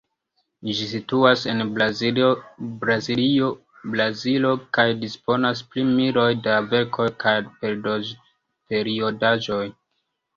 [0.75, 2.29] Ĝi situas en Braziljo,
[3.97, 7.35] Brazilo, kaj disponas pri miloj da verkoj kaj
[8.73, 9.63] periodaĵoj.